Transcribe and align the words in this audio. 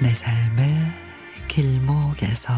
내 0.00 0.14
삶의 0.14 0.74
길목에서. 1.48 2.54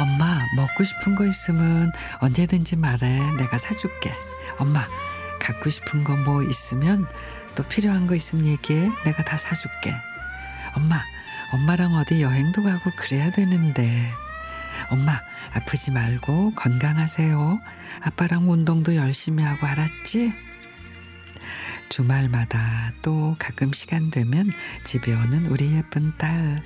엄마 0.00 0.46
먹고 0.54 0.84
싶은 0.84 1.14
거 1.14 1.26
있으면 1.26 1.90
언제든지 2.20 2.76
말해. 2.76 3.18
내가 3.36 3.58
사줄게. 3.58 4.14
엄마 4.58 4.86
갖고 5.40 5.70
싶은 5.70 6.04
거 6.04 6.14
뭐 6.16 6.42
있으면 6.42 7.06
또 7.58 7.64
필요한 7.64 8.06
거 8.06 8.14
있으면 8.14 8.46
얘기해. 8.46 8.88
내가 9.04 9.24
다 9.24 9.36
사줄게. 9.36 9.92
엄마 10.74 11.02
엄마랑 11.52 11.96
어디 11.96 12.22
여행도 12.22 12.62
가고 12.62 12.92
그래야 12.94 13.30
되는데. 13.30 14.12
엄마 14.90 15.20
아프지 15.52 15.90
말고 15.90 16.52
건강하세요. 16.54 17.60
아빠랑 18.02 18.48
운동도 18.48 18.94
열심히 18.94 19.42
하고 19.42 19.66
알았지? 19.66 20.32
주말마다 21.88 22.92
또 23.02 23.34
가끔 23.40 23.72
시간 23.72 24.12
되면 24.12 24.52
집에 24.84 25.12
오는 25.12 25.46
우리 25.46 25.74
예쁜 25.74 26.16
딸. 26.16 26.62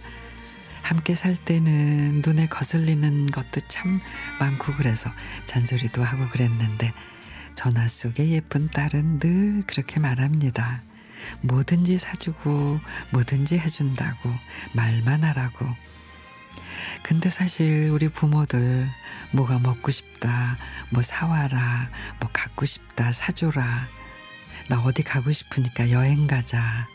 함께 0.82 1.14
살 1.14 1.36
때는 1.36 2.20
눈에 2.22 2.48
거슬리는 2.48 3.30
것도 3.30 3.62
참 3.66 3.98
많고 4.38 4.74
그래서 4.74 5.10
잔소리도 5.46 6.04
하고 6.04 6.28
그랬는데 6.28 6.92
전화 7.54 7.86
속에 7.88 8.28
예쁜 8.30 8.68
딸은 8.68 9.18
늘 9.18 9.62
그렇게 9.66 10.00
말합니다. 10.00 10.82
뭐든지 11.42 11.98
사주고 11.98 12.80
뭐든지 13.10 13.58
해준다고 13.58 14.30
말만 14.72 15.22
하라고. 15.24 15.66
근데 17.02 17.28
사실 17.28 17.90
우리 17.90 18.08
부모들 18.08 18.88
뭐가 19.32 19.58
먹고 19.58 19.90
싶다, 19.90 20.56
뭐 20.90 21.02
사와라, 21.02 21.90
뭐 22.20 22.28
갖고 22.32 22.66
싶다, 22.66 23.12
사줘라. 23.12 23.88
나 24.68 24.80
어디 24.82 25.02
가고 25.02 25.32
싶으니까 25.32 25.90
여행 25.90 26.26
가자. 26.26 26.86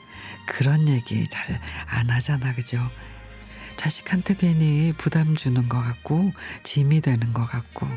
그런 0.45 0.87
얘기 0.87 1.27
잘 1.27 1.59
안 1.87 2.09
하잖아, 2.09 2.53
그죠? 2.53 2.89
자식한테 3.75 4.35
괜히 4.35 4.93
부담 4.97 5.35
주는 5.35 5.69
것 5.69 5.81
같고 5.81 6.33
짐이 6.63 7.01
되는 7.01 7.31
것 7.33 7.45
같고 7.45 7.87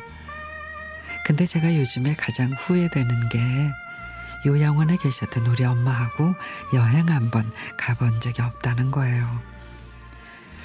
근데 1.30 1.46
제가 1.46 1.76
요즘에 1.76 2.16
가장 2.16 2.50
후회되는 2.54 3.28
게 3.28 3.38
요양원에 4.46 4.96
계셨던 4.96 5.46
우리 5.46 5.62
엄마하고 5.62 6.34
여행 6.74 7.08
한번 7.08 7.48
가본 7.78 8.20
적이 8.20 8.42
없다는 8.42 8.90
거예요. 8.90 9.40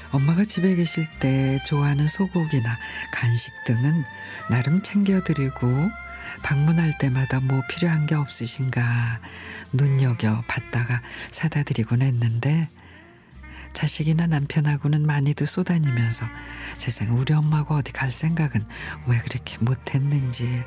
엄마가 0.09 0.43
집에 0.43 0.73
계실 0.73 1.05
때 1.19 1.59
좋아하는 1.67 2.07
소고기나 2.07 2.79
간식 3.13 3.53
등은 3.67 4.05
나름 4.49 4.81
챙겨드리고 4.81 5.67
방문할 6.41 6.97
때마다 6.97 7.41
뭐 7.41 7.61
필요한 7.69 8.07
게 8.07 8.15
없으신가 8.15 9.19
눈여겨 9.71 10.45
봤다가 10.47 11.03
사다 11.29 11.61
드리곤 11.61 12.01
했는데 12.01 12.67
자식이나 13.75 14.25
남편하고는 14.25 15.05
많이도 15.05 15.45
쏘다니면서 15.45 16.25
세상 16.77 17.15
우리 17.19 17.33
엄마가 17.33 17.75
어디 17.75 17.91
갈 17.91 18.09
생각은 18.09 18.65
왜 19.05 19.19
그렇게 19.19 19.44
못했는지. 19.59 20.63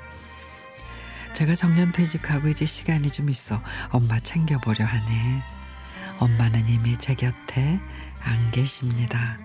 제가 1.34 1.54
정년 1.54 1.93
퇴직하고 1.93 2.49
이제 2.49 2.65
시간이 2.65 3.10
좀 3.10 3.28
있어 3.31 3.62
엄마 3.91 4.19
챙겨보려 4.19 4.84
하네. 4.84 5.43
엄마는 6.19 6.69
이미 6.69 6.97
제 6.97 7.15
곁에 7.15 7.78
안 8.22 8.50
계십니다. 8.50 9.38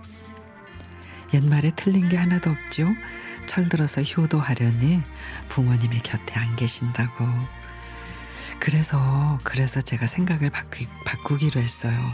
옛말에 1.33 1.71
틀린 1.75 2.09
게 2.09 2.17
하나도 2.17 2.49
없죠. 2.51 2.89
철들어서 3.45 4.01
효도하려니 4.01 5.01
부모님이 5.49 5.99
곁에 5.99 6.39
안 6.39 6.55
계신다고. 6.55 7.27
그래서 8.59 9.37
그래서 9.43 9.81
제가 9.81 10.07
생각을 10.07 10.49
바꾸, 10.49 10.85
바꾸기로 11.05 11.59
했어요. 11.59 12.09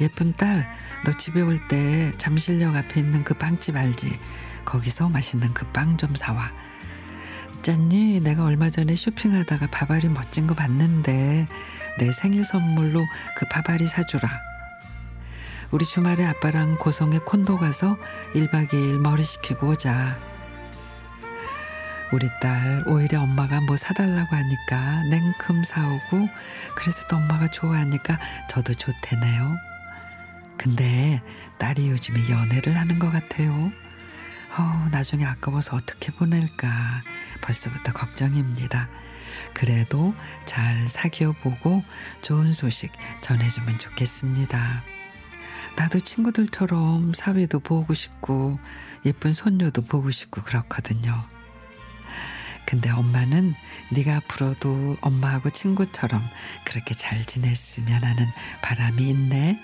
예쁜 0.00 0.34
딸, 0.36 0.70
너 1.04 1.12
집에 1.12 1.40
올 1.40 1.58
때 1.68 2.12
잠실역 2.18 2.76
앞에 2.76 3.00
있는 3.00 3.24
그 3.24 3.34
빵집 3.34 3.76
알지? 3.76 4.18
거기서 4.66 5.08
맛있는 5.08 5.54
그 5.54 5.64
빵 5.72 5.96
좀 5.96 6.14
사와. 6.14 6.52
있잖니? 7.56 8.20
내가 8.20 8.44
얼마 8.44 8.68
전에 8.68 8.94
쇼핑하다가 8.94 9.68
바바리 9.68 10.08
멋진 10.08 10.46
거 10.46 10.54
봤는데 10.54 11.48
내 11.98 12.12
생일 12.12 12.44
선물로 12.44 13.04
그 13.36 13.46
바바리 13.48 13.86
사주라. 13.86 14.28
우리 15.70 15.84
주말에 15.84 16.24
아빠랑 16.26 16.76
고성에 16.78 17.18
콘도 17.20 17.58
가서 17.58 17.96
1박 18.34 18.68
2일 18.68 18.98
머리 18.98 19.24
식히고 19.24 19.70
오자. 19.70 20.18
우리 22.12 22.28
딸 22.40 22.84
오히려 22.86 23.20
엄마가 23.22 23.60
뭐 23.62 23.76
사달라고 23.76 24.36
하니까 24.36 25.02
냉큼 25.10 25.64
사오고 25.64 26.28
그래서 26.76 27.04
또 27.08 27.16
엄마가 27.16 27.48
좋아하니까 27.48 28.18
저도 28.48 28.74
좋대네요. 28.74 29.56
근데 30.56 31.20
딸이 31.58 31.90
요즘에 31.90 32.30
연애를 32.30 32.76
하는 32.78 32.98
것 33.00 33.10
같아요. 33.10 33.72
어, 34.58 34.88
나중에 34.90 35.24
아까워서 35.24 35.76
어떻게 35.76 36.12
보낼까 36.12 37.02
벌써부터 37.42 37.92
걱정입니다. 37.92 38.88
그래도 39.52 40.14
잘 40.44 40.88
사귀어 40.88 41.32
보고 41.32 41.82
좋은 42.22 42.52
소식 42.52 42.92
전해주면 43.20 43.78
좋겠습니다. 43.78 44.82
나도 45.76 46.00
친구들처럼 46.00 47.12
사회도 47.14 47.60
보고 47.60 47.92
싶고 47.92 48.58
예쁜 49.04 49.32
손녀도 49.32 49.82
보고 49.82 50.10
싶고 50.10 50.40
그렇거든요. 50.42 51.24
근데 52.66 52.90
엄마는 52.90 53.54
네가 53.90 54.16
앞으로도 54.16 54.96
엄마하고 55.00 55.50
친구처럼 55.50 56.22
그렇게 56.64 56.94
잘 56.94 57.24
지냈으면 57.24 58.02
하는 58.02 58.26
바람이 58.62 59.08
있네. 59.08 59.62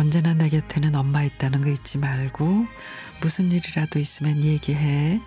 언제나 0.00 0.32
내 0.32 0.48
곁에는 0.48 0.96
엄마 0.96 1.22
있다는 1.24 1.60
거 1.60 1.68
잊지 1.68 1.98
말고 1.98 2.64
무슨 3.20 3.52
일이라도 3.52 3.98
있으면 3.98 4.42
얘기해. 4.42 5.20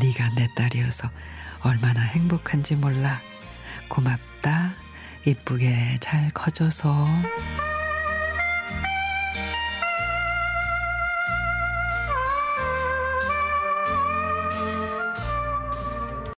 네가 0.00 0.34
내 0.36 0.46
딸이어서 0.54 1.10
얼마나 1.60 2.00
행복한지 2.02 2.76
몰라. 2.76 3.20
고맙다. 3.88 4.74
이쁘게 5.26 5.98
잘 6.00 6.30
커져서. 6.30 7.04